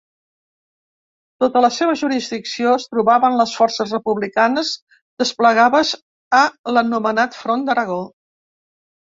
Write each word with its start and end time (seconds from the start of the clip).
Sota 1.43 1.61
la 1.65 1.69
seva 1.75 1.97
jurisdicció 2.01 2.71
es 2.77 2.85
trobaven 2.93 3.37
les 3.41 3.53
forces 3.59 3.93
republicanes 3.97 4.73
desplegades 5.25 5.93
a 6.41 6.41
l'anomenat 6.73 7.39
Front 7.45 7.69
d'Aragó. 7.71 8.01